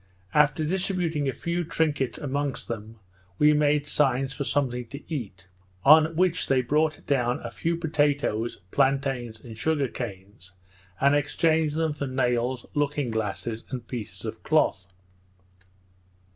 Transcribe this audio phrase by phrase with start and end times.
[0.33, 2.97] After distributing a few trinkets amongst them,
[3.37, 5.47] we made signs for something to eat,
[5.85, 10.53] on which they brought down a few potatoes, plantains, and sugar canes,
[10.99, 14.87] and exchanged them for nails, looking glasses, and pieces of cloth.